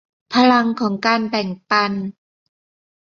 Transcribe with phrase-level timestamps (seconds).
[0.33, 1.93] พลังของการแบ่งปัน